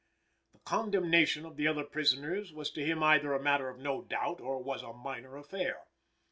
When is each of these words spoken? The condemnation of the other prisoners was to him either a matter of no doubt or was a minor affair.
The 0.53 0.57
condemnation 0.61 1.45
of 1.45 1.57
the 1.57 1.67
other 1.67 1.83
prisoners 1.83 2.51
was 2.51 2.71
to 2.71 2.83
him 2.83 3.03
either 3.03 3.35
a 3.35 3.39
matter 3.39 3.69
of 3.69 3.77
no 3.77 4.01
doubt 4.01 4.41
or 4.41 4.57
was 4.57 4.81
a 4.81 4.93
minor 4.93 5.37
affair. 5.37 5.77